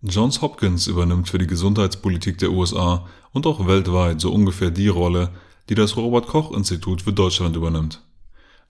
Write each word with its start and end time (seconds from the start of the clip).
Johns 0.00 0.42
Hopkins 0.42 0.86
übernimmt 0.86 1.28
für 1.28 1.38
die 1.38 1.48
Gesundheitspolitik 1.48 2.38
der 2.38 2.52
USA 2.52 3.08
und 3.32 3.46
auch 3.48 3.66
weltweit 3.66 4.20
so 4.20 4.32
ungefähr 4.32 4.70
die 4.70 4.86
Rolle, 4.86 5.30
die 5.68 5.74
das 5.74 5.96
Robert 5.96 6.28
Koch 6.28 6.52
Institut 6.52 7.02
für 7.02 7.12
Deutschland 7.12 7.56
übernimmt. 7.56 8.00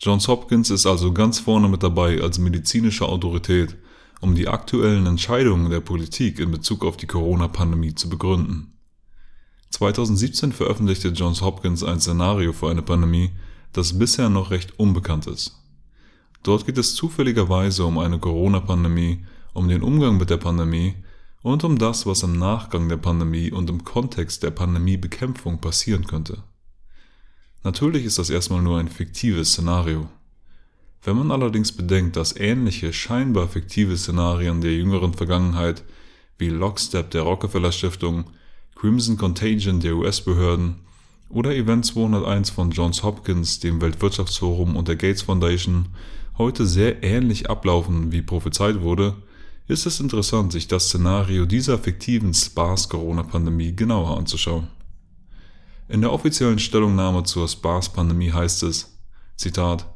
Johns 0.01 0.27
Hopkins 0.27 0.71
ist 0.71 0.87
also 0.87 1.12
ganz 1.12 1.38
vorne 1.38 1.69
mit 1.69 1.83
dabei 1.83 2.22
als 2.22 2.38
medizinische 2.38 3.06
Autorität, 3.06 3.77
um 4.22 4.35
die 4.35 4.49
aktuellen 4.49 5.04
Entscheidungen 5.04 5.69
der 5.69 5.80
Politik 5.80 6.38
in 6.38 6.51
Bezug 6.51 6.83
auf 6.83 6.96
die 6.96 7.06
Corona-Pandemie 7.06 7.95
zu 7.95 8.08
begründen. 8.08 8.72
2017 9.69 10.53
veröffentlichte 10.53 11.08
Johns 11.08 11.42
Hopkins 11.42 11.85
ein 11.85 12.01
Szenario 12.01 12.54
für 12.54 12.71
eine 12.71 12.83
Pandemie, 12.83 13.33
das 13.74 13.99
bisher 13.99 14.31
noch 14.31 14.51
recht 14.51 14.79
unbekannt 14.79 15.26
ist. 15.26 15.63
Dort 16.42 16.65
geht 16.65 16.79
es 16.79 16.95
zufälligerweise 16.95 17.84
um 17.84 17.98
eine 17.98 18.19
Corona-Pandemie, 18.19 19.27
um 19.52 19.69
den 19.69 19.83
Umgang 19.83 20.16
mit 20.16 20.30
der 20.30 20.38
Pandemie 20.38 20.95
und 21.42 21.64
um 21.64 21.78
das, 21.78 22.06
was 22.06 22.23
im 22.23 22.38
Nachgang 22.38 22.88
der 22.88 22.96
Pandemie 22.96 23.51
und 23.52 23.70
im 23.70 23.84
Kontext 23.84 24.42
der 24.42 24.51
Pandemiebekämpfung 24.51 25.60
passieren 25.60 26.06
könnte. 26.06 26.42
Natürlich 27.65 28.05
ist 28.05 28.19
das 28.19 28.30
erstmal 28.30 28.62
nur 28.62 28.79
ein 28.79 28.88
fiktives 28.88 29.52
Szenario. 29.52 30.09
Wenn 31.02 31.16
man 31.16 31.30
allerdings 31.30 31.73
bedenkt, 31.73 32.16
dass 32.16 32.37
ähnliche 32.37 32.93
scheinbar 32.93 33.48
fiktive 33.48 33.96
Szenarien 33.96 34.60
der 34.60 34.74
jüngeren 34.74 35.15
Vergangenheit 35.15 35.84
wie 36.38 36.48
Lockstep 36.48 37.10
der 37.10 37.23
Rockefeller 37.23 37.73
Stiftung, 37.73 38.24
Crimson 38.74 39.16
Contagion 39.16 39.80
der 39.80 39.96
US-Behörden 39.96 40.77
oder 41.29 41.55
Event 41.55 41.84
201 41.84 42.51
von 42.51 42.70
Johns 42.70 43.02
Hopkins, 43.02 43.60
dem 43.60 43.80
Weltwirtschaftsforum 43.80 44.77
und 44.77 44.88
der 44.88 44.96
Gates 44.96 45.23
Foundation 45.23 45.87
heute 46.37 46.66
sehr 46.66 47.02
ähnlich 47.02 47.51
ablaufen, 47.51 48.12
wie 48.12 48.23
prophezeit 48.23 48.80
wurde, 48.80 49.16
ist 49.69 49.85
es 49.85 50.01
interessant, 50.01 50.51
sich 50.51 50.67
das 50.67 50.87
Szenario 50.87 51.45
dieser 51.45 51.79
fiktiven 51.79 52.33
SPARS-Corona-Pandemie 52.33 53.77
genauer 53.77 54.17
anzuschauen. 54.17 54.69
In 55.88 56.01
der 56.01 56.13
offiziellen 56.13 56.59
Stellungnahme 56.59 57.23
zur 57.25 57.47
SPARS-Pandemie 57.47 58.33
heißt 58.33 58.63
es, 58.63 58.99
Zitat, 59.37 59.87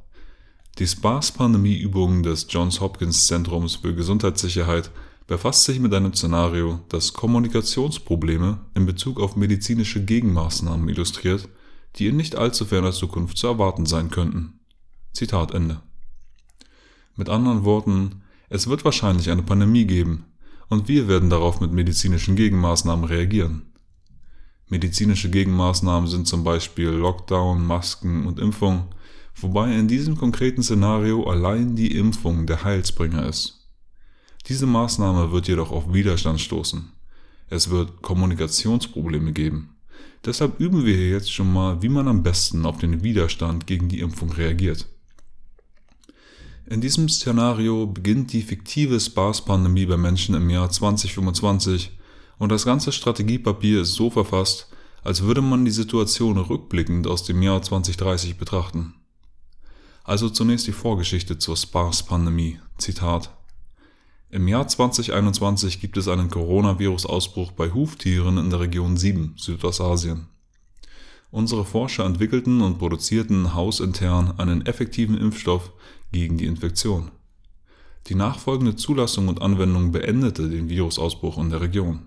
die 0.78 0.86
SPARS-Pandemie-Übung 0.86 2.22
des 2.22 2.46
Johns 2.48 2.80
Hopkins 2.80 3.26
Zentrums 3.26 3.76
für 3.76 3.94
Gesundheitssicherheit 3.94 4.90
befasst 5.26 5.64
sich 5.64 5.80
mit 5.80 5.94
einem 5.94 6.14
Szenario, 6.14 6.80
das 6.88 7.14
Kommunikationsprobleme 7.14 8.60
in 8.74 8.86
Bezug 8.86 9.20
auf 9.20 9.36
medizinische 9.36 10.04
Gegenmaßnahmen 10.04 10.88
illustriert, 10.88 11.48
die 11.96 12.08
in 12.08 12.16
nicht 12.16 12.36
allzu 12.36 12.64
ferner 12.64 12.92
Zukunft 12.92 13.38
zu 13.38 13.46
erwarten 13.46 13.86
sein 13.86 14.10
könnten. 14.10 14.60
Zitat 15.12 15.52
Ende. 15.52 15.80
Mit 17.16 17.28
anderen 17.28 17.64
Worten, 17.64 18.21
es 18.52 18.66
wird 18.66 18.84
wahrscheinlich 18.84 19.30
eine 19.30 19.42
Pandemie 19.42 19.86
geben 19.86 20.26
und 20.68 20.86
wir 20.86 21.08
werden 21.08 21.30
darauf 21.30 21.62
mit 21.62 21.72
medizinischen 21.72 22.36
Gegenmaßnahmen 22.36 23.06
reagieren. 23.06 23.62
Medizinische 24.68 25.30
Gegenmaßnahmen 25.30 26.06
sind 26.06 26.28
zum 26.28 26.44
Beispiel 26.44 26.88
Lockdown, 26.88 27.64
Masken 27.64 28.26
und 28.26 28.38
Impfung, 28.38 28.88
wobei 29.36 29.74
in 29.74 29.88
diesem 29.88 30.18
konkreten 30.18 30.62
Szenario 30.62 31.24
allein 31.24 31.76
die 31.76 31.96
Impfung 31.96 32.46
der 32.46 32.62
Heilsbringer 32.62 33.26
ist. 33.26 33.70
Diese 34.48 34.66
Maßnahme 34.66 35.32
wird 35.32 35.48
jedoch 35.48 35.70
auf 35.70 35.90
Widerstand 35.94 36.38
stoßen. 36.38 36.92
Es 37.48 37.70
wird 37.70 38.02
Kommunikationsprobleme 38.02 39.32
geben. 39.32 39.76
Deshalb 40.26 40.60
üben 40.60 40.84
wir 40.84 40.94
hier 40.94 41.08
jetzt 41.08 41.32
schon 41.32 41.50
mal, 41.50 41.80
wie 41.80 41.88
man 41.88 42.06
am 42.06 42.22
besten 42.22 42.66
auf 42.66 42.76
den 42.76 43.02
Widerstand 43.02 43.66
gegen 43.66 43.88
die 43.88 44.00
Impfung 44.00 44.30
reagiert. 44.30 44.88
In 46.72 46.80
diesem 46.80 47.06
Szenario 47.10 47.84
beginnt 47.84 48.32
die 48.32 48.40
fiktive 48.40 48.98
SPARS-Pandemie 48.98 49.84
bei 49.84 49.98
Menschen 49.98 50.34
im 50.34 50.48
Jahr 50.48 50.70
2025 50.70 51.90
und 52.38 52.50
das 52.50 52.64
ganze 52.64 52.92
Strategiepapier 52.92 53.82
ist 53.82 53.92
so 53.92 54.08
verfasst, 54.08 54.68
als 55.04 55.20
würde 55.20 55.42
man 55.42 55.66
die 55.66 55.70
Situation 55.70 56.38
rückblickend 56.38 57.06
aus 57.06 57.24
dem 57.24 57.42
Jahr 57.42 57.60
2030 57.60 58.38
betrachten. 58.38 58.94
Also 60.02 60.30
zunächst 60.30 60.66
die 60.66 60.72
Vorgeschichte 60.72 61.36
zur 61.36 61.58
SPARS-Pandemie. 61.58 62.58
Zitat. 62.78 63.36
Im 64.30 64.48
Jahr 64.48 64.66
2021 64.66 65.78
gibt 65.78 65.98
es 65.98 66.08
einen 66.08 66.30
Coronavirus-Ausbruch 66.30 67.52
bei 67.52 67.70
Huftieren 67.74 68.38
in 68.38 68.48
der 68.48 68.60
Region 68.60 68.96
7, 68.96 69.34
Südostasien. 69.36 70.28
Unsere 71.30 71.66
Forscher 71.66 72.06
entwickelten 72.06 72.62
und 72.62 72.78
produzierten 72.78 73.54
hausintern 73.54 74.38
einen 74.38 74.64
effektiven 74.64 75.18
Impfstoff 75.18 75.70
gegen 76.12 76.36
die 76.36 76.46
Infektion. 76.46 77.10
Die 78.08 78.14
nachfolgende 78.14 78.76
Zulassung 78.76 79.28
und 79.28 79.42
Anwendung 79.42 79.92
beendete 79.92 80.48
den 80.48 80.68
Virusausbruch 80.68 81.38
in 81.38 81.50
der 81.50 81.60
Region. 81.60 82.00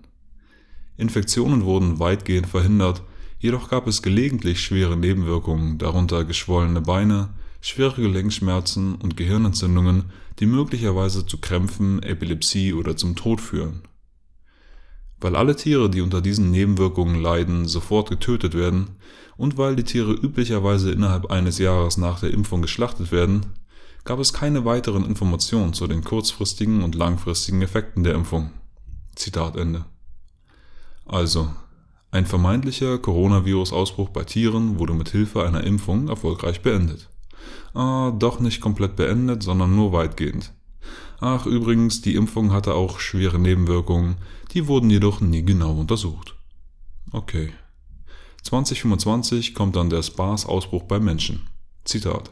Infektionen 0.96 1.64
wurden 1.64 1.98
weitgehend 1.98 2.46
verhindert, 2.46 3.02
jedoch 3.38 3.68
gab 3.68 3.86
es 3.86 4.02
gelegentlich 4.02 4.60
schwere 4.60 4.96
Nebenwirkungen, 4.96 5.78
darunter 5.78 6.24
geschwollene 6.24 6.80
Beine, 6.80 7.30
schwere 7.60 8.00
Gelenkschmerzen 8.00 8.94
und 8.94 9.16
Gehirnentzündungen, 9.16 10.04
die 10.38 10.46
möglicherweise 10.46 11.26
zu 11.26 11.38
Krämpfen, 11.38 12.02
Epilepsie 12.02 12.72
oder 12.72 12.96
zum 12.96 13.16
Tod 13.16 13.40
führen. 13.40 13.82
Weil 15.18 15.34
alle 15.34 15.56
Tiere, 15.56 15.88
die 15.88 16.02
unter 16.02 16.20
diesen 16.20 16.50
Nebenwirkungen 16.50 17.20
leiden, 17.20 17.66
sofort 17.66 18.10
getötet 18.10 18.54
werden 18.54 18.90
und 19.38 19.56
weil 19.56 19.76
die 19.76 19.84
Tiere 19.84 20.12
üblicherweise 20.12 20.92
innerhalb 20.92 21.30
eines 21.30 21.58
Jahres 21.58 21.96
nach 21.96 22.20
der 22.20 22.32
Impfung 22.32 22.60
geschlachtet 22.60 23.12
werden, 23.12 23.46
gab 24.06 24.20
es 24.20 24.32
keine 24.32 24.64
weiteren 24.64 25.04
Informationen 25.04 25.74
zu 25.74 25.86
den 25.86 26.02
kurzfristigen 26.02 26.82
und 26.82 26.94
langfristigen 26.94 27.60
Effekten 27.60 28.04
der 28.04 28.14
Impfung. 28.14 28.50
Zitat 29.14 29.56
Ende. 29.56 29.84
Also, 31.04 31.50
ein 32.10 32.24
vermeintlicher 32.24 32.98
Coronavirus-Ausbruch 32.98 34.08
bei 34.10 34.24
Tieren 34.24 34.78
wurde 34.78 34.94
mit 34.94 35.10
Hilfe 35.10 35.44
einer 35.44 35.64
Impfung 35.64 36.08
erfolgreich 36.08 36.62
beendet. 36.62 37.10
Ah, 37.74 38.12
doch 38.12 38.40
nicht 38.40 38.60
komplett 38.60 38.96
beendet, 38.96 39.42
sondern 39.42 39.76
nur 39.76 39.92
weitgehend. 39.92 40.52
Ach, 41.20 41.46
übrigens, 41.46 42.00
die 42.00 42.14
Impfung 42.14 42.52
hatte 42.52 42.74
auch 42.74 43.00
schwere 43.00 43.38
Nebenwirkungen, 43.38 44.16
die 44.52 44.66
wurden 44.68 44.88
jedoch 44.88 45.20
nie 45.20 45.42
genau 45.42 45.72
untersucht. 45.78 46.36
Okay. 47.12 47.52
2025 48.42 49.54
kommt 49.54 49.76
dann 49.76 49.90
der 49.90 50.02
SPARS-Ausbruch 50.02 50.84
bei 50.84 51.00
Menschen. 51.00 51.48
Zitat. 51.84 52.30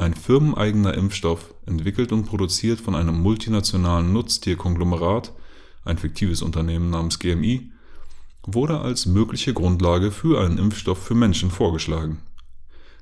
Ein 0.00 0.14
firmeneigener 0.14 0.94
Impfstoff, 0.94 1.52
entwickelt 1.66 2.10
und 2.10 2.24
produziert 2.24 2.80
von 2.80 2.94
einem 2.94 3.20
multinationalen 3.20 4.14
Nutztierkonglomerat 4.14 5.34
(ein 5.84 5.98
fiktives 5.98 6.40
Unternehmen 6.40 6.88
namens 6.88 7.18
GMI), 7.18 7.70
wurde 8.46 8.80
als 8.80 9.04
mögliche 9.04 9.52
Grundlage 9.52 10.10
für 10.10 10.40
einen 10.40 10.56
Impfstoff 10.56 11.04
für 11.04 11.14
Menschen 11.14 11.50
vorgeschlagen. 11.50 12.22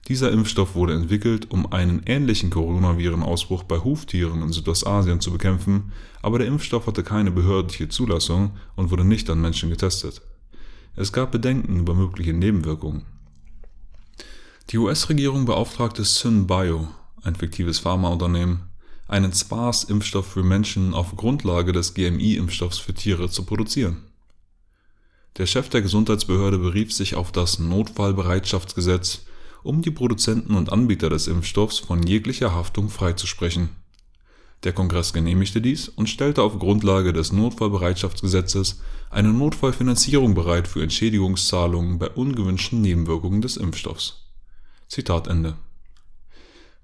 Dieser 0.09 0.33
Impfstoff 0.33 0.75
wurde 0.75 0.95
entwickelt, 0.95 1.53
um 1.53 1.73
einen 1.73 2.03
ähnlichen 2.05 2.51
Coronavirenausbruch 2.51 3.63
bei 3.63 3.79
Huftieren 3.79 4.43
in 4.43 4.51
Südostasien 4.51 5.21
zu 5.21 5.31
bekämpfen, 5.31 5.93
aber 6.21 6.41
der 6.41 6.49
Impfstoff 6.49 6.89
hatte 6.89 7.05
keine 7.05 7.31
behördliche 7.31 7.89
Zulassung 7.89 8.57
und 8.75 8.91
wurde 8.91 9.05
nicht 9.05 9.31
an 9.31 9.41
Menschen 9.41 9.71
getestet. 9.71 10.21
Es 10.97 11.13
gab 11.13 11.31
Bedenken 11.31 11.79
über 11.79 11.95
mögliche 11.95 12.33
Nebenwirkungen 12.33 13.05
die 14.71 14.77
US-Regierung 14.77 15.47
beauftragte 15.47 16.05
SynBio, 16.05 16.89
ein 17.23 17.35
fiktives 17.35 17.79
Pharmaunternehmen, 17.79 18.65
einen 19.07 19.33
SPARS-Impfstoff 19.33 20.27
für 20.27 20.43
Menschen 20.43 20.93
auf 20.93 21.17
Grundlage 21.17 21.73
des 21.73 21.95
GMI-Impfstoffs 21.95 22.77
für 22.79 22.93
Tiere 22.93 23.31
zu 23.31 23.45
produzieren. 23.45 24.05
Der 25.39 25.47
Chef 25.47 25.71
der 25.71 25.81
Gesundheitsbehörde 25.81 26.59
berief 26.59 26.93
sich 26.93 27.15
auf 27.15 27.33
das 27.33 27.59
Notfallbereitschaftsgesetz, 27.59 29.23
um 29.63 29.81
die 29.81 29.91
Produzenten 29.91 30.55
und 30.55 30.71
Anbieter 30.71 31.09
des 31.09 31.29
Impfstoffs 31.29 31.79
von 31.79 32.03
jeglicher 32.03 32.53
Haftung 32.55 32.91
freizusprechen. 32.91 33.71
Der 34.65 34.75
Kongress 34.75 35.15
genehmigte 35.15 35.63
dies 35.63 35.89
und 35.89 36.11
stellte 36.11 36.43
auf 36.43 36.59
Grundlage 36.59 37.15
des 37.15 37.33
Notfallbereitschaftsgesetzes 37.33 38.81
eine 39.09 39.33
Notfallfinanzierung 39.33 40.35
bereit 40.35 40.69
für 40.69 40.83
Entschädigungszahlungen 40.83 41.99
bei 41.99 42.11
ungewünschten 42.11 42.83
Nebenwirkungen 42.83 43.41
des 43.41 43.57
Impfstoffs 43.57 44.28
Zitat 44.89 45.27
Ende. 45.27 45.57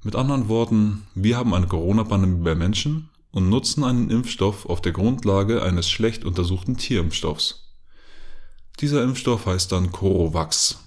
Mit 0.03 0.15
anderen 0.15 0.49
Worten, 0.49 1.07
wir 1.15 1.39
haben 1.39 1.55
eine 1.55 1.67
Corona-Pandemie 1.67 2.45
bei 2.45 2.55
Menschen 2.55 3.09
und 3.31 3.49
nutzen 3.49 3.83
einen 3.83 4.11
Impfstoff 4.11 4.67
auf 4.67 4.83
der 4.83 4.93
Grundlage 4.93 5.63
eines 5.63 5.89
schlecht 5.89 6.27
untersuchten 6.27 6.77
Tierimpfstoffs. 6.77 7.73
Dieser 8.81 9.03
Impfstoff 9.03 9.47
heißt 9.47 9.73
dann 9.73 9.91
Corovax. 9.91 10.81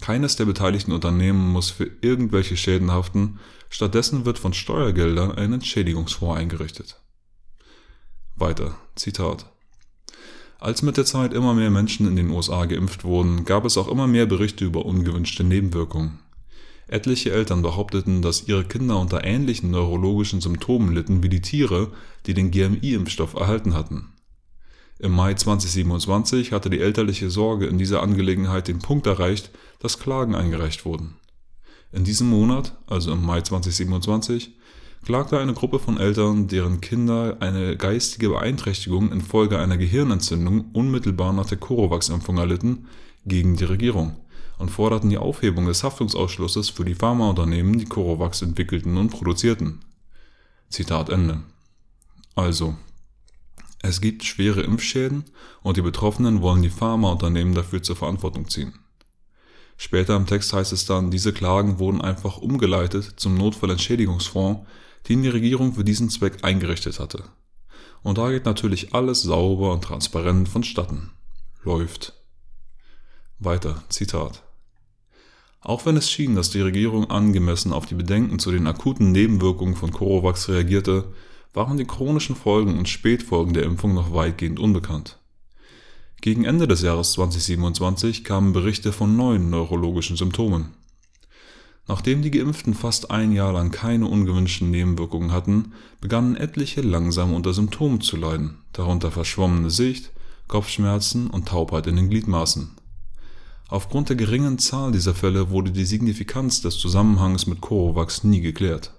Keines 0.00 0.36
der 0.36 0.46
beteiligten 0.46 0.92
Unternehmen 0.92 1.52
muss 1.52 1.68
für 1.68 1.90
irgendwelche 2.00 2.56
Schäden 2.56 2.90
haften, 2.90 3.38
stattdessen 3.68 4.24
wird 4.24 4.38
von 4.38 4.54
Steuergeldern 4.54 5.32
ein 5.32 5.52
Entschädigungsfonds 5.52 6.40
eingerichtet. 6.40 7.02
Weiter, 8.36 8.78
Zitat. 8.96 9.44
Als 10.58 10.80
mit 10.80 10.96
der 10.96 11.04
Zeit 11.04 11.34
immer 11.34 11.52
mehr 11.52 11.70
Menschen 11.70 12.08
in 12.08 12.16
den 12.16 12.30
USA 12.30 12.64
geimpft 12.64 13.04
wurden, 13.04 13.44
gab 13.44 13.66
es 13.66 13.76
auch 13.76 13.88
immer 13.88 14.06
mehr 14.06 14.24
Berichte 14.24 14.64
über 14.64 14.86
ungewünschte 14.86 15.44
Nebenwirkungen. 15.44 16.18
Etliche 16.90 17.30
Eltern 17.30 17.62
behaupteten, 17.62 18.20
dass 18.20 18.48
ihre 18.48 18.64
Kinder 18.64 18.98
unter 18.98 19.22
ähnlichen 19.22 19.70
neurologischen 19.70 20.40
Symptomen 20.40 20.92
litten 20.92 21.22
wie 21.22 21.28
die 21.28 21.40
Tiere, 21.40 21.92
die 22.26 22.34
den 22.34 22.50
GMI-Impfstoff 22.50 23.34
erhalten 23.34 23.74
hatten. 23.74 24.08
Im 24.98 25.12
Mai 25.12 25.34
2027 25.34 26.50
hatte 26.50 26.68
die 26.68 26.80
elterliche 26.80 27.30
Sorge 27.30 27.66
in 27.66 27.78
dieser 27.78 28.02
Angelegenheit 28.02 28.66
den 28.66 28.80
Punkt 28.80 29.06
erreicht, 29.06 29.52
dass 29.78 30.00
Klagen 30.00 30.34
eingereicht 30.34 30.84
wurden. 30.84 31.14
In 31.92 32.02
diesem 32.02 32.28
Monat, 32.28 32.76
also 32.88 33.12
im 33.12 33.24
Mai 33.24 33.40
2027, 33.40 34.56
klagte 35.04 35.38
eine 35.38 35.54
Gruppe 35.54 35.78
von 35.78 35.96
Eltern, 35.96 36.48
deren 36.48 36.80
Kinder 36.80 37.36
eine 37.38 37.76
geistige 37.76 38.30
Beeinträchtigung 38.30 39.12
infolge 39.12 39.60
einer 39.60 39.78
Gehirnentzündung 39.78 40.72
unmittelbar 40.72 41.32
nach 41.32 41.46
der 41.46 41.58
Corovax-Impfung 41.58 42.38
erlitten, 42.38 42.88
gegen 43.24 43.54
die 43.54 43.64
Regierung 43.64 44.16
und 44.60 44.70
forderten 44.70 45.08
die 45.08 45.18
Aufhebung 45.18 45.66
des 45.66 45.82
Haftungsausschlusses 45.82 46.68
für 46.68 46.84
die 46.84 46.94
Pharmaunternehmen, 46.94 47.78
die 47.78 47.86
Corovax 47.86 48.42
entwickelten 48.42 48.98
und 48.98 49.08
produzierten. 49.08 49.80
Zitat 50.68 51.08
Ende. 51.08 51.42
Also, 52.34 52.76
es 53.82 54.02
gibt 54.02 54.22
schwere 54.24 54.60
Impfschäden 54.60 55.24
und 55.62 55.78
die 55.78 55.82
Betroffenen 55.82 56.42
wollen 56.42 56.60
die 56.60 56.68
Pharmaunternehmen 56.68 57.54
dafür 57.54 57.82
zur 57.82 57.96
Verantwortung 57.96 58.48
ziehen. 58.48 58.74
Später 59.78 60.14
im 60.14 60.26
Text 60.26 60.52
heißt 60.52 60.74
es 60.74 60.84
dann, 60.84 61.10
diese 61.10 61.32
Klagen 61.32 61.78
wurden 61.78 62.02
einfach 62.02 62.36
umgeleitet 62.36 63.14
zum 63.16 63.36
Notfallentschädigungsfonds, 63.36 64.66
den 65.08 65.22
die 65.22 65.30
Regierung 65.30 65.72
für 65.72 65.84
diesen 65.84 66.10
Zweck 66.10 66.44
eingerichtet 66.44 67.00
hatte. 67.00 67.24
Und 68.02 68.18
da 68.18 68.30
geht 68.30 68.44
natürlich 68.44 68.94
alles 68.94 69.22
sauber 69.22 69.72
und 69.72 69.82
transparent 69.82 70.50
vonstatten. 70.50 71.12
Läuft. 71.64 72.12
Weiter, 73.38 73.82
Zitat. 73.88 74.42
Auch 75.62 75.84
wenn 75.84 75.96
es 75.96 76.10
schien, 76.10 76.36
dass 76.36 76.50
die 76.50 76.60
Regierung 76.60 77.10
angemessen 77.10 77.72
auf 77.72 77.86
die 77.86 77.94
Bedenken 77.94 78.38
zu 78.38 78.50
den 78.50 78.66
akuten 78.66 79.12
Nebenwirkungen 79.12 79.76
von 79.76 79.92
Corovax 79.92 80.48
reagierte, 80.48 81.12
waren 81.52 81.76
die 81.76 81.84
chronischen 81.84 82.36
Folgen 82.36 82.78
und 82.78 82.88
Spätfolgen 82.88 83.52
der 83.52 83.64
Impfung 83.64 83.94
noch 83.94 84.14
weitgehend 84.14 84.58
unbekannt. 84.58 85.18
Gegen 86.20 86.44
Ende 86.44 86.68
des 86.68 86.82
Jahres 86.82 87.12
2027 87.12 88.24
kamen 88.24 88.52
Berichte 88.52 88.92
von 88.92 89.16
neuen 89.16 89.50
neurologischen 89.50 90.16
Symptomen. 90.16 90.74
Nachdem 91.88 92.22
die 92.22 92.30
Geimpften 92.30 92.74
fast 92.74 93.10
ein 93.10 93.32
Jahr 93.32 93.52
lang 93.52 93.70
keine 93.70 94.06
ungewünschten 94.06 94.70
Nebenwirkungen 94.70 95.32
hatten, 95.32 95.72
begannen 96.00 96.36
etliche 96.36 96.82
langsam 96.82 97.34
unter 97.34 97.52
Symptomen 97.52 98.00
zu 98.00 98.16
leiden, 98.16 98.58
darunter 98.72 99.10
verschwommene 99.10 99.70
Sicht, 99.70 100.12
Kopfschmerzen 100.46 101.28
und 101.28 101.48
Taubheit 101.48 101.86
in 101.86 101.96
den 101.96 102.10
Gliedmaßen. 102.10 102.70
Aufgrund 103.70 104.08
der 104.08 104.16
geringen 104.16 104.58
Zahl 104.58 104.90
dieser 104.90 105.14
Fälle 105.14 105.50
wurde 105.50 105.70
die 105.70 105.84
Signifikanz 105.84 106.60
des 106.60 106.76
Zusammenhangs 106.76 107.46
mit 107.46 107.60
Corovax 107.60 108.24
nie 108.24 108.40
geklärt. 108.40 108.92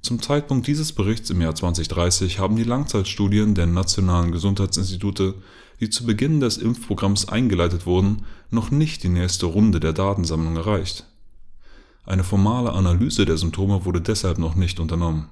Zum 0.00 0.22
Zeitpunkt 0.22 0.66
dieses 0.66 0.92
Berichts 0.92 1.28
im 1.28 1.42
Jahr 1.42 1.54
2030 1.54 2.38
haben 2.38 2.56
die 2.56 2.64
Langzeitstudien 2.64 3.54
der 3.54 3.66
nationalen 3.66 4.32
Gesundheitsinstitute, 4.32 5.34
die 5.80 5.90
zu 5.90 6.06
Beginn 6.06 6.40
des 6.40 6.56
Impfprogramms 6.56 7.28
eingeleitet 7.28 7.84
wurden, 7.84 8.22
noch 8.50 8.70
nicht 8.70 9.02
die 9.02 9.10
nächste 9.10 9.44
Runde 9.44 9.80
der 9.80 9.92
Datensammlung 9.92 10.56
erreicht. 10.56 11.04
Eine 12.06 12.24
formale 12.24 12.72
Analyse 12.72 13.26
der 13.26 13.36
Symptome 13.36 13.84
wurde 13.84 14.00
deshalb 14.00 14.38
noch 14.38 14.54
nicht 14.54 14.80
unternommen. 14.80 15.28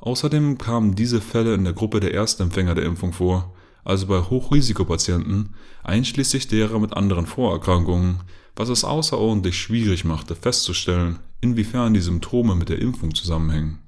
Außerdem 0.00 0.58
kamen 0.58 0.96
diese 0.96 1.20
Fälle 1.20 1.54
in 1.54 1.62
der 1.62 1.74
Gruppe 1.74 2.00
der 2.00 2.12
Erstempfänger 2.12 2.74
der 2.74 2.84
Impfung 2.84 3.12
vor 3.12 3.55
also 3.86 4.08
bei 4.08 4.20
Hochrisikopatienten, 4.20 5.54
einschließlich 5.84 6.48
derer 6.48 6.80
mit 6.80 6.94
anderen 6.94 7.24
Vorerkrankungen, 7.24 8.18
was 8.56 8.68
es 8.68 8.82
außerordentlich 8.82 9.56
schwierig 9.56 10.04
machte 10.04 10.34
festzustellen, 10.34 11.20
inwiefern 11.40 11.94
die 11.94 12.00
Symptome 12.00 12.56
mit 12.56 12.68
der 12.68 12.80
Impfung 12.80 13.14
zusammenhängen. 13.14 13.78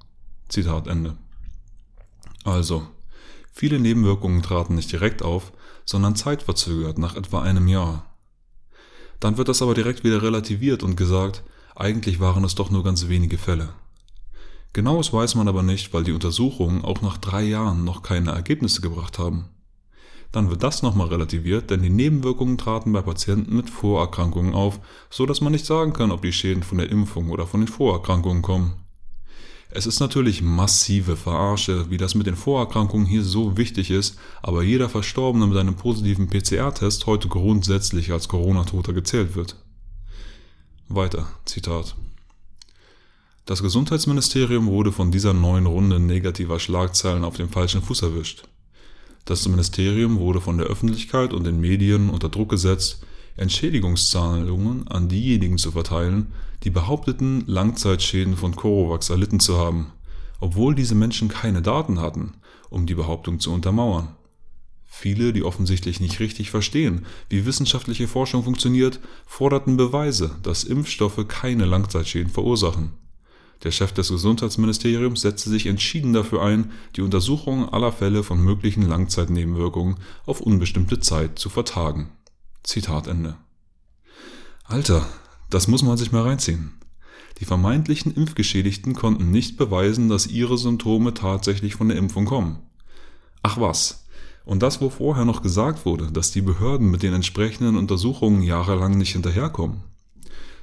Zitat 0.47 0.87
Ende. 0.87 1.17
Also, 2.45 2.87
viele 3.51 3.77
Nebenwirkungen 3.77 4.41
traten 4.41 4.75
nicht 4.75 4.89
direkt 4.89 5.21
auf, 5.21 5.51
sondern 5.83 6.15
zeitverzögert 6.15 6.97
nach 6.97 7.17
etwa 7.17 7.41
einem 7.41 7.67
Jahr. 7.67 8.05
Dann 9.19 9.37
wird 9.37 9.49
das 9.49 9.61
aber 9.61 9.73
direkt 9.73 10.05
wieder 10.05 10.21
relativiert 10.21 10.81
und 10.81 10.95
gesagt, 10.95 11.43
eigentlich 11.75 12.21
waren 12.21 12.45
es 12.45 12.55
doch 12.55 12.69
nur 12.69 12.85
ganz 12.85 13.09
wenige 13.09 13.37
Fälle. 13.37 13.73
Genaues 14.71 15.11
weiß 15.11 15.35
man 15.35 15.49
aber 15.49 15.61
nicht, 15.61 15.93
weil 15.93 16.05
die 16.05 16.13
Untersuchungen 16.13 16.85
auch 16.85 17.01
nach 17.01 17.17
drei 17.17 17.43
Jahren 17.43 17.83
noch 17.83 18.01
keine 18.01 18.31
Ergebnisse 18.31 18.79
gebracht 18.79 19.19
haben 19.19 19.49
dann 20.31 20.49
wird 20.49 20.63
das 20.63 20.83
nochmal 20.83 21.07
relativiert, 21.07 21.69
denn 21.69 21.81
die 21.81 21.89
Nebenwirkungen 21.89 22.57
traten 22.57 22.93
bei 22.93 23.01
Patienten 23.01 23.55
mit 23.55 23.69
Vorerkrankungen 23.69 24.53
auf, 24.53 24.79
so 25.09 25.25
dass 25.25 25.41
man 25.41 25.51
nicht 25.51 25.65
sagen 25.65 25.93
kann, 25.93 26.11
ob 26.11 26.21
die 26.21 26.33
Schäden 26.33 26.63
von 26.63 26.77
der 26.77 26.91
Impfung 26.91 27.29
oder 27.29 27.47
von 27.47 27.61
den 27.61 27.67
Vorerkrankungen 27.67 28.41
kommen. 28.41 28.73
Es 29.71 29.85
ist 29.85 29.99
natürlich 29.99 30.41
massive 30.41 31.15
Verarsche, 31.15 31.91
wie 31.91 31.97
das 31.97 32.15
mit 32.15 32.25
den 32.25 32.35
Vorerkrankungen 32.35 33.05
hier 33.05 33.23
so 33.23 33.55
wichtig 33.55 33.91
ist, 33.91 34.17
aber 34.41 34.63
jeder 34.63 34.89
Verstorbene 34.89 35.45
mit 35.45 35.57
einem 35.57 35.75
positiven 35.75 36.27
PCR-Test 36.27 37.05
heute 37.05 37.27
grundsätzlich 37.27 38.11
als 38.11 38.27
Corona-Toter 38.27 38.93
gezählt 38.93 39.35
wird. 39.35 39.55
Weiter, 40.87 41.27
Zitat. 41.45 41.95
Das 43.45 43.61
Gesundheitsministerium 43.61 44.65
wurde 44.65 44.91
von 44.91 45.11
dieser 45.11 45.33
neuen 45.33 45.67
Runde 45.67 45.99
negativer 45.99 46.59
Schlagzeilen 46.59 47.23
auf 47.23 47.37
dem 47.37 47.49
falschen 47.49 47.83
Fuß 47.83 48.01
erwischt. 48.01 48.48
Das 49.29 49.47
Ministerium 49.47 50.17
wurde 50.17 50.41
von 50.41 50.57
der 50.57 50.65
Öffentlichkeit 50.65 51.33
und 51.33 51.43
den 51.43 51.61
Medien 51.61 52.09
unter 52.09 52.29
Druck 52.29 52.49
gesetzt, 52.49 53.05
Entschädigungszahlungen 53.37 54.87
an 54.87 55.07
diejenigen 55.07 55.59
zu 55.59 55.71
verteilen, 55.71 56.33
die 56.63 56.71
behaupteten, 56.71 57.43
Langzeitschäden 57.45 58.35
von 58.35 58.55
Corovax 58.55 59.11
erlitten 59.11 59.39
zu 59.39 59.59
haben, 59.59 59.91
obwohl 60.39 60.73
diese 60.73 60.95
Menschen 60.95 61.27
keine 61.27 61.61
Daten 61.61 61.99
hatten, 61.99 62.37
um 62.71 62.87
die 62.87 62.95
Behauptung 62.95 63.39
zu 63.39 63.53
untermauern. 63.53 64.15
Viele, 64.87 65.31
die 65.31 65.43
offensichtlich 65.43 65.99
nicht 65.99 66.19
richtig 66.19 66.49
verstehen, 66.49 67.05
wie 67.29 67.45
wissenschaftliche 67.45 68.07
Forschung 68.07 68.43
funktioniert, 68.43 68.99
forderten 69.27 69.77
Beweise, 69.77 70.37
dass 70.41 70.63
Impfstoffe 70.63 71.27
keine 71.27 71.65
Langzeitschäden 71.65 72.31
verursachen 72.31 72.93
der 73.63 73.71
Chef 73.71 73.91
des 73.91 74.09
Gesundheitsministeriums 74.09 75.21
setzte 75.21 75.49
sich 75.49 75.65
entschieden 75.65 76.13
dafür 76.13 76.41
ein, 76.41 76.71
die 76.95 77.01
Untersuchung 77.01 77.67
aller 77.69 77.91
Fälle 77.91 78.23
von 78.23 78.41
möglichen 78.41 78.83
Langzeitnebenwirkungen 78.83 79.97
auf 80.25 80.39
unbestimmte 80.39 80.99
Zeit 80.99 81.37
zu 81.39 81.49
vertagen. 81.49 82.11
Zitat 82.63 83.07
Ende. 83.07 83.35
Alter, 84.63 85.05
das 85.49 85.67
muss 85.67 85.83
man 85.83 85.97
sich 85.97 86.11
mal 86.11 86.23
reinziehen. 86.23 86.73
Die 87.39 87.45
vermeintlichen 87.45 88.13
Impfgeschädigten 88.13 88.93
konnten 88.93 89.31
nicht 89.31 89.57
beweisen, 89.57 90.09
dass 90.09 90.27
ihre 90.27 90.57
Symptome 90.57 91.13
tatsächlich 91.13 91.75
von 91.75 91.89
der 91.89 91.97
Impfung 91.97 92.25
kommen. 92.25 92.59
Ach 93.43 93.59
was, 93.59 94.05
und 94.45 94.63
das, 94.63 94.81
wo 94.81 94.89
vorher 94.89 95.25
noch 95.25 95.41
gesagt 95.41 95.85
wurde, 95.85 96.11
dass 96.11 96.31
die 96.31 96.41
Behörden 96.41 96.89
mit 96.89 97.03
den 97.03 97.13
entsprechenden 97.13 97.77
Untersuchungen 97.77 98.41
jahrelang 98.41 98.97
nicht 98.97 99.13
hinterherkommen. 99.13 99.83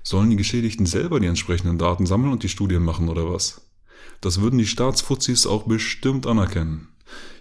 Sollen 0.06 0.30
die 0.30 0.36
Geschädigten 0.36 0.86
selber 0.86 1.18
die 1.18 1.26
entsprechenden 1.26 1.78
Daten 1.78 2.06
sammeln 2.06 2.32
und 2.32 2.44
die 2.44 2.48
Studien 2.48 2.84
machen 2.84 3.08
oder 3.08 3.28
was? 3.28 3.62
Das 4.20 4.40
würden 4.40 4.56
die 4.56 4.66
Staatsfuzis 4.66 5.48
auch 5.48 5.64
bestimmt 5.64 6.28
anerkennen. 6.28 6.86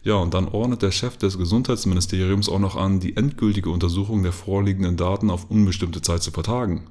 Ja, 0.02 0.16
und 0.16 0.34
dann 0.34 0.48
ordnet 0.48 0.82
der 0.82 0.90
Chef 0.90 1.16
des 1.16 1.38
Gesundheitsministeriums 1.38 2.50
auch 2.50 2.58
noch 2.58 2.76
an, 2.76 3.00
die 3.00 3.18
endgültige 3.18 3.70
Untersuchung 3.70 4.24
der 4.24 4.32
vorliegenden 4.32 4.98
Daten 4.98 5.30
auf 5.30 5.52
unbestimmte 5.52 6.02
Zeit 6.02 6.24
zu 6.24 6.32
vertagen. 6.32 6.90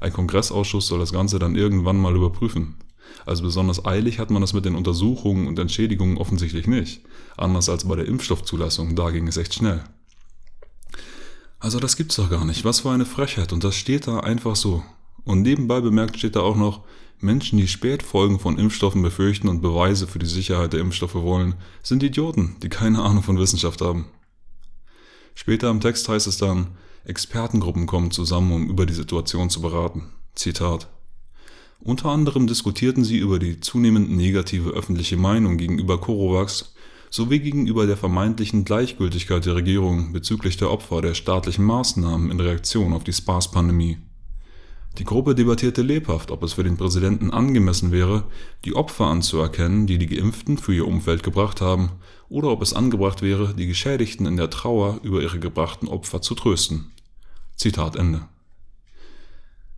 Ein 0.00 0.12
Kongressausschuss 0.12 0.86
soll 0.86 0.98
das 0.98 1.12
Ganze 1.12 1.38
dann 1.38 1.56
irgendwann 1.56 1.96
mal 1.96 2.14
überprüfen. 2.14 2.76
Also 3.24 3.42
besonders 3.42 3.86
eilig 3.86 4.18
hat 4.18 4.30
man 4.30 4.42
das 4.42 4.52
mit 4.52 4.66
den 4.66 4.74
Untersuchungen 4.74 5.46
und 5.46 5.58
Entschädigungen 5.58 6.18
offensichtlich 6.18 6.66
nicht. 6.66 7.00
Anders 7.38 7.70
als 7.70 7.88
bei 7.88 7.96
der 7.96 8.04
Impfstoffzulassung, 8.04 8.94
da 8.94 9.08
ging 9.08 9.26
es 9.28 9.38
echt 9.38 9.54
schnell. 9.54 9.82
Also 11.58 11.80
das 11.80 11.96
gibt's 11.96 12.16
doch 12.16 12.28
gar 12.28 12.44
nicht. 12.44 12.66
Was 12.66 12.80
für 12.80 12.90
eine 12.90 13.06
Frechheit. 13.06 13.54
Und 13.54 13.64
das 13.64 13.76
steht 13.76 14.08
da 14.08 14.20
einfach 14.20 14.56
so. 14.56 14.84
Und 15.26 15.42
nebenbei 15.42 15.80
bemerkt 15.80 16.16
steht 16.16 16.36
da 16.36 16.40
auch 16.40 16.56
noch, 16.56 16.84
Menschen, 17.18 17.58
die 17.58 17.66
Spätfolgen 17.66 18.38
von 18.38 18.58
Impfstoffen 18.58 19.02
befürchten 19.02 19.48
und 19.48 19.60
Beweise 19.60 20.06
für 20.06 20.18
die 20.18 20.26
Sicherheit 20.26 20.72
der 20.72 20.80
Impfstoffe 20.80 21.14
wollen, 21.14 21.54
sind 21.82 22.02
Idioten, 22.02 22.56
die 22.62 22.68
keine 22.68 23.02
Ahnung 23.02 23.22
von 23.22 23.38
Wissenschaft 23.38 23.80
haben. 23.80 24.06
Später 25.34 25.68
im 25.70 25.80
Text 25.80 26.08
heißt 26.08 26.26
es 26.26 26.38
dann, 26.38 26.68
Expertengruppen 27.04 27.86
kommen 27.86 28.10
zusammen, 28.10 28.52
um 28.52 28.68
über 28.68 28.86
die 28.86 28.94
Situation 28.94 29.50
zu 29.50 29.60
beraten. 29.60 30.12
Zitat. 30.34 30.88
Unter 31.80 32.10
anderem 32.10 32.46
diskutierten 32.46 33.04
sie 33.04 33.18
über 33.18 33.38
die 33.38 33.60
zunehmend 33.60 34.10
negative 34.10 34.70
öffentliche 34.70 35.16
Meinung 35.16 35.56
gegenüber 35.56 36.00
Corovax 36.00 36.74
sowie 37.10 37.40
gegenüber 37.40 37.86
der 37.86 37.96
vermeintlichen 37.96 38.64
Gleichgültigkeit 38.64 39.44
der 39.44 39.56
Regierung 39.56 40.12
bezüglich 40.12 40.56
der 40.56 40.70
Opfer 40.70 41.02
der 41.02 41.14
staatlichen 41.14 41.64
Maßnahmen 41.64 42.30
in 42.30 42.40
Reaktion 42.40 42.92
auf 42.92 43.04
die 43.04 43.12
SPARS-Pandemie. 43.12 43.98
Die 44.98 45.04
Gruppe 45.04 45.34
debattierte 45.34 45.82
lebhaft, 45.82 46.30
ob 46.30 46.42
es 46.42 46.54
für 46.54 46.64
den 46.64 46.78
Präsidenten 46.78 47.30
angemessen 47.30 47.92
wäre, 47.92 48.24
die 48.64 48.74
Opfer 48.74 49.06
anzuerkennen, 49.06 49.86
die 49.86 49.98
die 49.98 50.06
Geimpften 50.06 50.56
für 50.56 50.74
ihr 50.74 50.88
Umfeld 50.88 51.22
gebracht 51.22 51.60
haben, 51.60 51.90
oder 52.30 52.48
ob 52.48 52.62
es 52.62 52.72
angebracht 52.72 53.20
wäre, 53.20 53.52
die 53.54 53.66
Geschädigten 53.66 54.24
in 54.24 54.38
der 54.38 54.48
Trauer 54.48 55.00
über 55.02 55.20
ihre 55.20 55.38
gebrachten 55.38 55.86
Opfer 55.86 56.22
zu 56.22 56.34
trösten. 56.34 56.92
Zitat 57.56 57.94
Ende. 57.96 58.22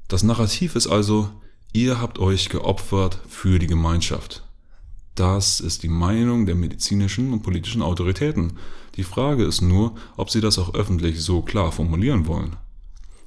Das 0.07 0.23
Narrativ 0.23 0.77
ist 0.77 0.87
also, 0.87 1.31
ihr 1.73 2.01
habt 2.01 2.21
euch 2.21 2.49
geopfert 2.49 3.21
für 3.29 3.59
die 3.59 3.67
Gemeinschaft. 3.67 4.45
Das 5.17 5.59
ist 5.59 5.83
die 5.83 5.89
Meinung 5.89 6.47
der 6.47 6.55
medizinischen 6.55 7.33
und 7.33 7.43
politischen 7.43 7.83
Autoritäten. 7.83 8.53
Die 8.95 9.03
Frage 9.03 9.45
ist 9.45 9.63
nur, 9.63 9.97
ob 10.17 10.31
sie 10.31 10.41
das 10.41 10.61
auch 10.61 10.75
öffentlich 10.75 11.21
so 11.21 11.43
klar 11.43 11.73
formulieren 11.73 12.29
wollen. 12.29 12.57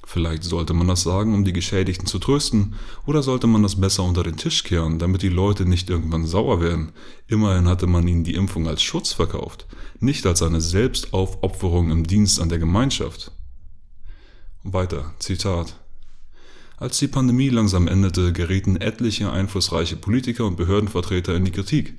Vielleicht 0.03 0.43
sollte 0.43 0.73
man 0.73 0.87
das 0.87 1.03
sagen, 1.03 1.33
um 1.33 1.45
die 1.45 1.53
Geschädigten 1.53 2.07
zu 2.07 2.19
trösten, 2.19 2.75
oder 3.05 3.21
sollte 3.23 3.47
man 3.47 3.63
das 3.63 3.79
besser 3.79 4.03
unter 4.03 4.23
den 4.23 4.35
Tisch 4.35 4.63
kehren, 4.63 4.99
damit 4.99 5.21
die 5.21 5.29
Leute 5.29 5.65
nicht 5.65 5.89
irgendwann 5.89 6.25
sauer 6.25 6.59
werden. 6.59 6.91
Immerhin 7.27 7.67
hatte 7.67 7.87
man 7.87 8.07
ihnen 8.07 8.23
die 8.23 8.33
Impfung 8.33 8.67
als 8.67 8.81
Schutz 8.81 9.13
verkauft, 9.13 9.67
nicht 9.99 10.25
als 10.25 10.41
eine 10.41 10.59
Selbstaufopferung 10.59 11.91
im 11.91 12.05
Dienst 12.05 12.41
an 12.41 12.49
der 12.49 12.59
Gemeinschaft. 12.59 13.31
Weiter, 14.63 15.13
Zitat. 15.19 15.75
Als 16.77 16.97
die 16.97 17.07
Pandemie 17.07 17.49
langsam 17.49 17.87
endete, 17.87 18.33
gerieten 18.33 18.75
etliche 18.77 19.31
einflussreiche 19.31 19.97
Politiker 19.97 20.45
und 20.45 20.57
Behördenvertreter 20.57 21.35
in 21.35 21.45
die 21.45 21.51
Kritik, 21.51 21.93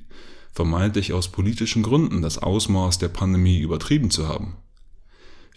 vermeintlich 0.51 1.13
aus 1.13 1.29
politischen 1.29 1.83
Gründen 1.83 2.21
das 2.21 2.37
Ausmaß 2.37 2.99
der 2.99 3.07
Pandemie 3.07 3.59
übertrieben 3.59 4.11
zu 4.11 4.27
haben. 4.27 4.57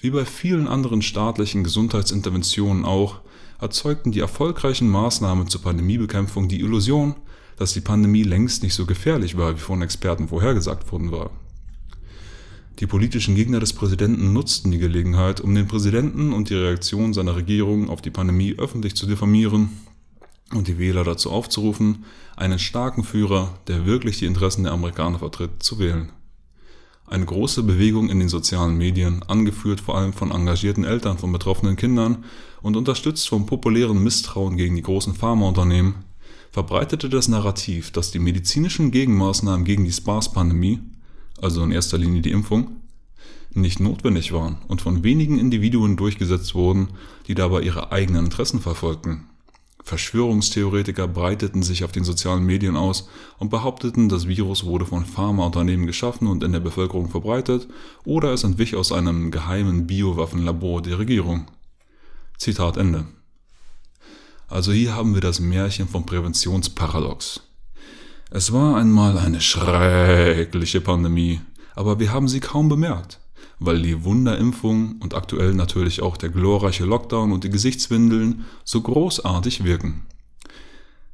Wie 0.00 0.11
bei 0.11 0.25
vielen 0.25 0.69
anderen 0.69 1.03
staatlichen 1.03 1.65
Gesundheitsinterventionen 1.65 2.85
auch, 2.85 3.21
erzeugten 3.59 4.12
die 4.12 4.21
erfolgreichen 4.21 4.88
Maßnahmen 4.88 5.49
zur 5.49 5.62
Pandemiebekämpfung 5.62 6.49
die 6.49 6.61
Illusion, 6.61 7.15
dass 7.57 7.73
die 7.73 7.81
Pandemie 7.81 8.23
längst 8.23 8.62
nicht 8.62 8.75
so 8.75 8.85
gefährlich 8.85 9.37
war, 9.37 9.55
wie 9.55 9.61
von 9.61 9.81
Experten 9.81 10.29
vorhergesagt 10.29 10.93
worden 10.93 11.11
war. 11.11 11.31
Die 12.79 12.87
politischen 12.87 13.35
Gegner 13.35 13.59
des 13.59 13.73
Präsidenten 13.73 14.35
nutzten 14.35 14.71
die 14.71 14.79
Gelegenheit, 14.79 15.41
um 15.41 15.55
den 15.55 15.67
Präsidenten 15.67 16.35
und 16.35 16.50
die 16.50 16.55
Reaktion 16.55 17.15
seiner 17.15 17.35
Regierung 17.35 17.88
auf 17.88 18.03
die 18.03 18.11
Pandemie 18.11 18.55
öffentlich 18.59 18.95
zu 18.95 19.07
diffamieren 19.07 19.71
und 20.53 20.69
die 20.69 20.79
Wähler 20.79 21.03
dazu 21.03 21.31
aufzurufen, 21.31 22.05
einen 22.37 22.59
starken 22.59 23.03
Führer, 23.03 23.59
der 23.67 23.87
wirklich 23.87 24.19
die 24.19 24.26
Interessen 24.26 24.65
der 24.65 24.73
Amerikaner 24.73 25.19
vertritt, 25.19 25.62
zu 25.62 25.79
wählen. 25.79 26.12
Eine 27.09 27.25
große 27.25 27.63
Bewegung 27.63 28.11
in 28.11 28.19
den 28.19 28.29
sozialen 28.29 28.77
Medien, 28.77 29.23
angeführt 29.29 29.81
vor 29.81 29.97
allem 29.97 30.13
von 30.13 30.33
engagierten 30.33 30.83
Eltern 30.83 31.19
von 31.19 31.31
betroffenen 31.31 31.77
Kindern 31.77 32.25
und 32.63 32.77
unterstützt 32.77 33.29
vom 33.29 33.47
populären 33.47 34.03
Misstrauen 34.03 34.57
gegen 34.57 34.75
die 34.75 34.83
großen 34.83 35.15
Pharmaunternehmen, 35.15 35.95
verbreitete 36.51 37.09
das 37.09 37.29
Narrativ, 37.29 37.93
dass 37.93 38.11
die 38.11 38.19
medizinischen 38.19 38.91
Gegenmaßnahmen 38.91 39.65
gegen 39.65 39.85
die 39.85 39.93
SPARS-Pandemie, 39.93 40.81
also 41.41 41.63
in 41.63 41.71
erster 41.71 41.97
Linie 41.97 42.23
die 42.23 42.33
Impfung, 42.33 42.81
nicht 43.53 43.79
notwendig 43.79 44.33
waren 44.33 44.59
und 44.67 44.83
von 44.83 45.05
wenigen 45.05 45.39
Individuen 45.39 45.97
durchgesetzt 45.97 46.55
wurden, 46.55 46.89
die 47.29 47.35
dabei 47.35 47.63
ihre 47.63 47.93
eigenen 47.93 48.25
Interessen 48.25 48.61
verfolgten. 48.61 49.29
Verschwörungstheoretiker 49.87 51.07
breiteten 51.07 51.62
sich 51.62 51.85
auf 51.85 51.93
den 51.93 52.02
sozialen 52.02 52.45
Medien 52.45 52.76
aus 52.76 53.09
und 53.38 53.50
behaupteten, 53.50 54.09
das 54.09 54.26
Virus 54.26 54.64
wurde 54.64 54.85
von 54.85 55.05
Pharmaunternehmen 55.05 55.87
geschaffen 55.87 56.26
und 56.26 56.43
in 56.43 56.50
der 56.50 56.59
Bevölkerung 56.59 57.09
verbreitet 57.09 57.69
oder 58.05 58.33
es 58.33 58.43
entwich 58.43 58.75
aus 58.75 58.90
einem 58.90 59.31
geheimen 59.31 59.87
Biowaffenlabor 59.87 60.83
der 60.83 60.99
Regierung. 60.99 61.47
Zitat 62.37 62.76
Ende. 62.76 63.07
Also 64.49 64.73
hier 64.73 64.97
haben 64.97 65.14
wir 65.14 65.21
das 65.21 65.38
Märchen 65.38 65.87
vom 65.87 66.05
Präventionsparadox. 66.05 67.43
Es 68.31 68.52
war 68.52 68.76
einmal 68.78 69.16
eine 69.16 69.40
schreckliche 69.40 70.81
Pandemie, 70.81 71.40
aber 71.76 72.00
wir 72.00 72.12
haben 72.12 72.26
sie 72.26 72.40
kaum 72.40 72.69
bemerkt 72.69 73.21
weil 73.59 73.81
die 73.83 74.05
Wunderimpfung 74.05 74.97
und 75.01 75.15
aktuell 75.15 75.55
natürlich 75.55 76.03
auch 76.03 76.17
der 76.17 76.29
glorreiche 76.29 76.85
Lockdown 76.85 77.33
und 77.33 77.45
die 77.45 77.51
Gesichtswindeln 77.51 78.45
so 78.65 78.81
großartig 78.81 79.65
wirken. 79.65 80.03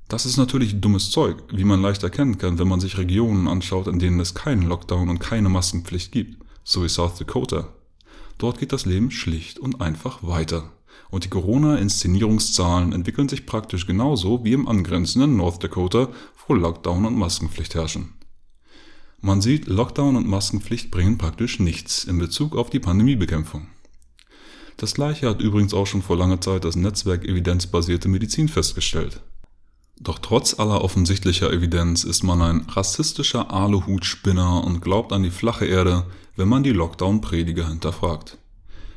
Das 0.08 0.26
ist 0.26 0.36
natürlich 0.36 0.80
dummes 0.80 1.10
Zeug, 1.10 1.42
wie 1.52 1.64
man 1.64 1.80
leicht 1.80 2.02
erkennen 2.02 2.36
kann, 2.36 2.58
wenn 2.58 2.68
man 2.68 2.80
sich 2.80 2.98
Regionen 2.98 3.48
anschaut, 3.48 3.86
in 3.86 3.98
denen 3.98 4.20
es 4.20 4.34
keinen 4.34 4.62
Lockdown 4.62 5.08
und 5.08 5.20
keine 5.20 5.48
Maskenpflicht 5.48 6.12
gibt, 6.12 6.44
so 6.64 6.84
wie 6.84 6.88
South 6.88 7.14
Dakota. 7.18 7.68
Dort 8.38 8.58
geht 8.58 8.72
das 8.72 8.84
Leben 8.84 9.10
schlicht 9.10 9.58
und 9.58 9.80
einfach 9.80 10.22
weiter. 10.22 10.72
Und 11.10 11.24
die 11.24 11.30
Corona-Inszenierungszahlen 11.30 12.92
entwickeln 12.92 13.28
sich 13.28 13.46
praktisch 13.46 13.86
genauso 13.86 14.44
wie 14.44 14.52
im 14.52 14.68
angrenzenden 14.68 15.36
North 15.36 15.62
Dakota, 15.62 16.08
wo 16.46 16.54
Lockdown 16.54 17.06
und 17.06 17.16
Maskenpflicht 17.16 17.74
herrschen. 17.74 18.14
Man 19.24 19.40
sieht, 19.40 19.68
Lockdown 19.68 20.16
und 20.16 20.26
Maskenpflicht 20.26 20.90
bringen 20.90 21.16
praktisch 21.16 21.60
nichts 21.60 22.02
in 22.02 22.18
Bezug 22.18 22.56
auf 22.56 22.70
die 22.70 22.80
Pandemiebekämpfung. 22.80 23.68
Das 24.78 24.94
gleiche 24.94 25.28
hat 25.28 25.40
übrigens 25.40 25.74
auch 25.74 25.86
schon 25.86 26.02
vor 26.02 26.16
langer 26.16 26.40
Zeit 26.40 26.64
das 26.64 26.74
Netzwerk 26.74 27.24
Evidenzbasierte 27.24 28.08
Medizin 28.08 28.48
festgestellt. 28.48 29.20
Doch 30.00 30.18
trotz 30.18 30.58
aller 30.58 30.82
offensichtlicher 30.82 31.52
Evidenz 31.52 32.02
ist 32.02 32.24
man 32.24 32.42
ein 32.42 32.66
rassistischer 32.68 33.52
Aluhutspinner 33.52 34.64
und 34.64 34.80
glaubt 34.80 35.12
an 35.12 35.22
die 35.22 35.30
flache 35.30 35.66
Erde, 35.66 36.04
wenn 36.34 36.48
man 36.48 36.64
die 36.64 36.72
Lockdown-Prediger 36.72 37.68
hinterfragt. 37.68 38.38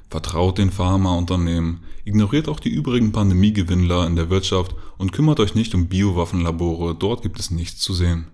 Vertraut 0.09 0.57
den 0.57 0.71
Pharmaunternehmen, 0.71 1.83
ignoriert 2.03 2.49
auch 2.49 2.59
die 2.59 2.69
übrigen 2.69 3.11
Pandemiegewinnler 3.11 4.07
in 4.07 4.15
der 4.15 4.31
Wirtschaft 4.31 4.73
und 4.97 5.11
kümmert 5.11 5.39
euch 5.39 5.53
nicht 5.53 5.75
um 5.75 5.85
Biowaffenlabore, 5.85 6.95
dort 6.95 7.21
gibt 7.21 7.39
es 7.39 7.51
nichts 7.51 7.81
zu 7.81 7.93
sehen. 7.93 8.31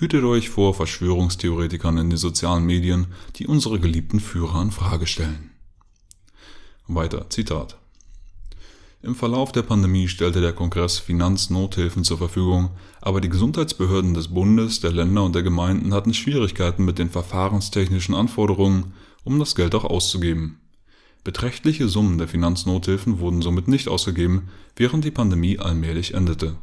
Hütet 0.00 0.22
euch 0.22 0.48
vor 0.48 0.74
Verschwörungstheoretikern 0.74 1.98
in 1.98 2.10
den 2.10 2.18
sozialen 2.18 2.64
Medien, 2.64 3.08
die 3.34 3.48
unsere 3.48 3.80
geliebten 3.80 4.20
Führer 4.20 4.62
in 4.62 4.70
Frage 4.70 5.08
stellen. 5.08 5.50
Weiter, 6.86 7.28
Zitat. 7.30 7.76
Im 9.02 9.16
Verlauf 9.16 9.50
der 9.50 9.62
Pandemie 9.62 10.06
stellte 10.06 10.40
der 10.40 10.52
Kongress 10.52 11.00
Finanznothilfen 11.00 12.04
zur 12.04 12.16
Verfügung, 12.16 12.70
aber 13.00 13.20
die 13.20 13.28
Gesundheitsbehörden 13.28 14.14
des 14.14 14.28
Bundes, 14.28 14.78
der 14.78 14.92
Länder 14.92 15.24
und 15.24 15.34
der 15.34 15.42
Gemeinden 15.42 15.92
hatten 15.92 16.14
Schwierigkeiten 16.14 16.84
mit 16.84 17.00
den 17.00 17.10
verfahrenstechnischen 17.10 18.14
Anforderungen, 18.14 18.92
um 19.24 19.40
das 19.40 19.56
Geld 19.56 19.74
auch 19.74 19.84
auszugeben. 19.84 20.60
Beträchtliche 21.24 21.88
Summen 21.88 22.18
der 22.18 22.28
Finanznothilfen 22.28 23.18
wurden 23.18 23.42
somit 23.42 23.66
nicht 23.66 23.88
ausgegeben, 23.88 24.48
während 24.76 25.04
die 25.04 25.10
Pandemie 25.10 25.58
allmählich 25.58 26.14
endete. 26.14 26.56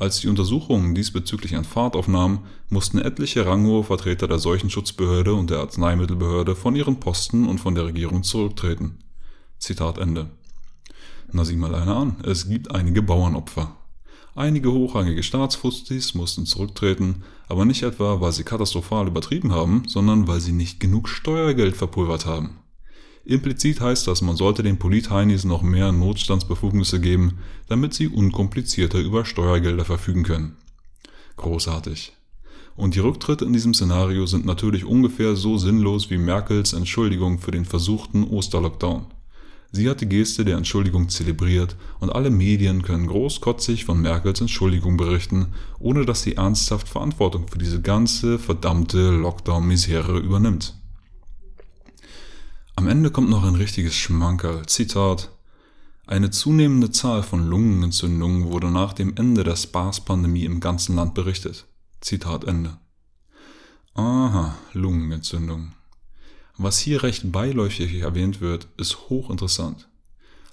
Als 0.00 0.20
die 0.20 0.28
Untersuchungen 0.28 0.94
diesbezüglich 0.94 1.56
an 1.56 1.64
Fahrt 1.64 1.96
aufnahmen, 1.96 2.44
mussten 2.68 2.98
etliche 2.98 3.44
ranghohe 3.44 3.82
Vertreter 3.82 4.28
der 4.28 4.38
Seuchenschutzbehörde 4.38 5.34
und 5.34 5.50
der 5.50 5.58
Arzneimittelbehörde 5.58 6.54
von 6.54 6.76
ihren 6.76 7.00
Posten 7.00 7.48
und 7.48 7.58
von 7.58 7.74
der 7.74 7.86
Regierung 7.86 8.22
zurücktreten. 8.22 9.00
Zitat 9.58 9.98
Ende. 9.98 10.30
Na 11.32 11.44
sieh 11.44 11.56
mal 11.56 11.74
einer 11.74 11.96
an, 11.96 12.16
es 12.22 12.48
gibt 12.48 12.72
einige 12.72 13.02
Bauernopfer. 13.02 13.76
Einige 14.36 14.70
hochrangige 14.70 15.24
Staatsfustis 15.24 16.14
mussten 16.14 16.46
zurücktreten, 16.46 17.24
aber 17.48 17.64
nicht 17.64 17.82
etwa, 17.82 18.20
weil 18.20 18.30
sie 18.30 18.44
katastrophal 18.44 19.08
übertrieben 19.08 19.50
haben, 19.50 19.82
sondern 19.88 20.28
weil 20.28 20.38
sie 20.38 20.52
nicht 20.52 20.78
genug 20.78 21.08
Steuergeld 21.08 21.76
verpulvert 21.76 22.24
haben. 22.24 22.60
Implizit 23.28 23.82
heißt 23.82 24.06
das, 24.06 24.22
man 24.22 24.36
sollte 24.36 24.62
den 24.62 24.78
Politheinis 24.78 25.44
noch 25.44 25.60
mehr 25.60 25.92
Notstandsbefugnisse 25.92 26.98
geben, 26.98 27.40
damit 27.68 27.92
sie 27.92 28.08
unkomplizierter 28.08 29.00
über 29.00 29.26
Steuergelder 29.26 29.84
verfügen 29.84 30.22
können. 30.22 30.56
Großartig. 31.36 32.14
Und 32.74 32.94
die 32.94 33.00
Rücktritte 33.00 33.44
in 33.44 33.52
diesem 33.52 33.74
Szenario 33.74 34.24
sind 34.24 34.46
natürlich 34.46 34.86
ungefähr 34.86 35.36
so 35.36 35.58
sinnlos 35.58 36.08
wie 36.08 36.16
Merkels 36.16 36.72
Entschuldigung 36.72 37.38
für 37.38 37.50
den 37.50 37.66
versuchten 37.66 38.24
Osterlockdown. 38.24 39.04
Sie 39.72 39.90
hat 39.90 40.00
die 40.00 40.08
Geste 40.08 40.46
der 40.46 40.56
Entschuldigung 40.56 41.10
zelebriert 41.10 41.76
und 42.00 42.08
alle 42.08 42.30
Medien 42.30 42.80
können 42.80 43.08
großkotzig 43.08 43.84
von 43.84 44.00
Merkels 44.00 44.40
Entschuldigung 44.40 44.96
berichten, 44.96 45.48
ohne 45.78 46.06
dass 46.06 46.22
sie 46.22 46.36
ernsthaft 46.36 46.88
Verantwortung 46.88 47.46
für 47.48 47.58
diese 47.58 47.82
ganze 47.82 48.38
verdammte 48.38 49.10
Lockdown-Misere 49.10 50.18
übernimmt. 50.18 50.77
Am 52.78 52.86
Ende 52.86 53.10
kommt 53.10 53.28
noch 53.28 53.42
ein 53.42 53.56
richtiges 53.56 53.96
Schmankerl. 53.96 54.64
Zitat. 54.66 55.32
Eine 56.06 56.30
zunehmende 56.30 56.92
Zahl 56.92 57.24
von 57.24 57.44
Lungenentzündungen 57.44 58.44
wurde 58.44 58.70
nach 58.70 58.92
dem 58.92 59.16
Ende 59.16 59.42
der 59.42 59.56
SPARS-Pandemie 59.56 60.44
im 60.44 60.60
ganzen 60.60 60.94
Land 60.94 61.12
berichtet. 61.12 61.66
Zitat 62.00 62.44
Ende. 62.44 62.78
Aha, 63.94 64.56
Lungenentzündung. 64.74 65.72
Was 66.56 66.78
hier 66.78 67.02
recht 67.02 67.32
beiläufig 67.32 67.96
erwähnt 67.96 68.40
wird, 68.40 68.68
ist 68.76 69.08
hochinteressant. 69.08 69.88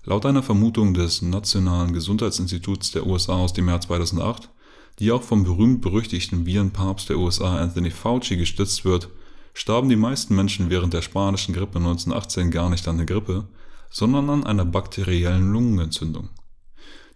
Laut 0.03 0.25
einer 0.25 0.41
Vermutung 0.41 0.95
des 0.95 1.21
Nationalen 1.21 1.93
Gesundheitsinstituts 1.93 2.89
der 2.89 3.05
USA 3.05 3.33
aus 3.33 3.53
dem 3.53 3.67
Jahr 3.67 3.81
2008, 3.81 4.49
die 4.97 5.11
auch 5.11 5.21
vom 5.21 5.43
berühmt-berüchtigten 5.43 6.47
Virenpapst 6.47 7.07
der 7.07 7.19
USA 7.19 7.59
Anthony 7.59 7.91
Fauci 7.91 8.35
gestützt 8.35 8.83
wird, 8.83 9.09
starben 9.55 9.89
die 9.89 9.95
meisten 9.95 10.35
Menschen 10.35 10.69
während 10.69 10.93
der 10.93 11.01
spanischen 11.01 11.55
Grippe 11.55 11.79
1918 11.79 12.51
gar 12.51 12.69
nicht 12.69 12.87
an 12.87 12.97
der 12.97 13.07
Grippe, 13.07 13.47
sondern 13.89 14.29
an 14.29 14.43
einer 14.43 14.65
bakteriellen 14.65 15.51
Lungenentzündung. 15.51 16.29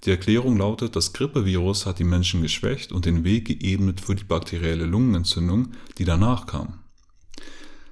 Die 0.05 0.12
Erklärung 0.12 0.58
lautet, 0.58 0.96
das 0.96 1.12
Grippevirus 1.12 1.86
hat 1.86 2.00
die 2.00 2.05
Menschen 2.05 2.41
geschwächt 2.41 2.93
und 2.93 3.05
den 3.05 3.25
Weg 3.25 3.46
geebnet 3.46 4.00
für 4.00 4.15
die 4.15 4.24
bakterielle 4.24 4.86
Lungenentzündung, 4.86 5.74
die 5.98 6.05
danach 6.05 6.46
kam. 6.48 6.79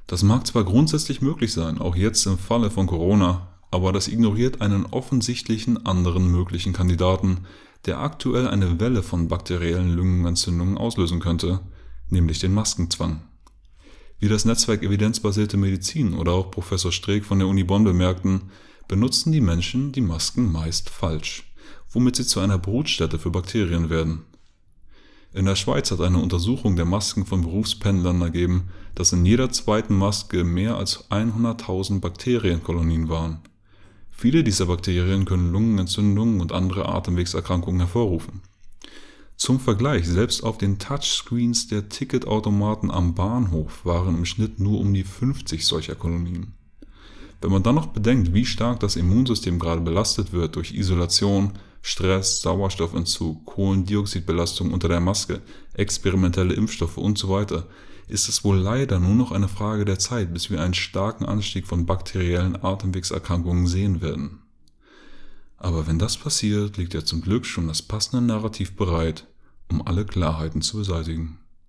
Das 0.08 0.24
mag 0.24 0.48
zwar 0.48 0.64
grundsätzlich 0.64 1.22
möglich 1.22 1.52
sein, 1.52 1.80
auch 1.80 1.98
jetzt 1.98 2.26
im 2.26 2.38
Falle 2.38 2.72
von 2.72 2.88
Corona, 2.88 3.50
aber 3.70 3.92
das 3.92 4.08
ignoriert 4.08 4.62
einen 4.62 4.86
offensichtlichen 4.86 5.86
anderen 5.86 6.32
möglichen 6.32 6.72
Kandidaten, 6.72 7.40
der 7.86 8.00
aktuell 8.00 8.48
eine 8.48 8.80
Welle 8.80 9.04
von 9.04 9.28
bakteriellen 9.28 9.94
Lungenentzündungen 9.94 10.78
auslösen 10.78 11.20
könnte, 11.20 11.60
nämlich 12.10 12.40
den 12.40 12.54
Maskenzwang. 12.54 13.22
Wie 14.20 14.30
das 14.30 14.46
Netzwerk 14.46 14.82
Evidenzbasierte 14.82 15.58
Medizin 15.58 16.16
oder 16.16 16.32
auch 16.32 16.50
Professor 16.50 16.92
Streeck 16.92 17.24
von 17.24 17.38
der 17.38 17.48
Uni 17.48 17.64
Bonn 17.64 17.84
bemerkten, 17.84 18.50
benutzen 18.88 19.32
die 19.32 19.42
Menschen 19.42 19.92
die 19.92 20.02
Masken 20.02 20.52
meist 20.52 20.90
falsch, 20.90 21.44
womit 21.92 22.16
sie 22.16 22.26
zu 22.26 22.40
einer 22.40 22.58
Brutstätte 22.58 23.20
für 23.20 23.30
Bakterien 23.30 23.92
werden. 23.92 24.26
In 25.34 25.46
der 25.46 25.56
Schweiz 25.56 25.92
hat 25.92 26.02
eine 26.02 26.18
Untersuchung 26.18 26.76
der 26.76 26.86
Masken 26.86 27.28
von 27.28 27.42
Berufspendlern 27.42 28.22
ergeben, 28.22 28.70
dass 28.96 29.14
in 29.14 29.24
jeder 29.24 29.52
zweiten 29.52 29.96
Maske 29.96 30.44
mehr 30.44 30.78
als 30.78 31.12
100.000 31.12 32.00
Bakterienkolonien 32.00 33.10
waren. 33.10 33.42
Viele 34.10 34.44
dieser 34.44 34.66
Bakterien 34.66 35.26
können 35.26 35.52
Lungenentzündungen 35.52 36.42
und 36.42 36.54
andere 36.54 36.90
Atemwegserkrankungen 36.90 37.82
hervorrufen. 37.82 38.42
Zum 39.38 39.60
Vergleich, 39.60 40.08
selbst 40.08 40.44
auf 40.44 40.58
den 40.58 40.80
Touchscreens 40.80 41.68
der 41.68 41.90
Ticketautomaten 41.90 42.90
am 42.90 43.14
Bahnhof 43.14 43.86
waren 43.86 44.16
im 44.16 44.26
Schnitt 44.26 44.60
nur 44.60 44.80
um 44.80 44.92
die 44.92 45.04
50 45.04 45.64
solcher 45.64 45.94
Kolonien. 45.94 46.54
Wenn 47.40 47.52
man 47.52 47.62
dann 47.62 47.76
noch 47.76 47.86
bedenkt, 47.86 48.34
wie 48.34 48.46
stark 48.46 48.80
das 48.80 48.96
Immunsystem 48.96 49.60
gerade 49.60 49.82
belastet 49.82 50.34
wird 50.34 50.56
durch 50.56 50.74
Isolation, 50.74 51.54
Stress, 51.84 52.42
Sauerstoffentzug, 52.42 53.46
Kohlendioxidbelastung 53.46 54.74
unter 54.74 54.88
der 54.88 55.02
Maske, 55.02 55.42
experimentelle 55.74 56.56
Impfstoffe 56.56 56.98
usw., 56.98 57.46
so 57.48 57.64
ist 58.08 58.30
es 58.30 58.44
wohl 58.44 58.58
leider 58.58 59.00
nur 59.00 59.14
noch 59.14 59.32
eine 59.32 59.50
Frage 59.50 59.86
der 59.86 60.00
Zeit, 60.00 60.34
bis 60.34 60.50
wir 60.50 60.62
einen 60.62 60.74
starken 60.74 61.26
Anstieg 61.26 61.68
von 61.68 61.86
bakteriellen 61.86 62.56
Atemwegserkrankungen 62.64 63.68
sehen 63.68 64.02
werden. 64.02 64.40
Aber 65.58 65.88
wenn 65.88 66.00
das 66.00 66.18
passiert, 66.18 66.78
liegt 66.78 66.94
ja 66.94 67.04
zum 67.04 67.22
Glück 67.22 67.46
schon 67.46 67.68
das 67.68 67.82
passende 67.82 68.26
Narrativ 68.26 68.76
bereit, 68.76 69.28
um 69.70 69.86
alle 69.86 70.06
Klarheiten 70.06 70.62
zu 70.62 70.78
beseitigen. 70.78 71.40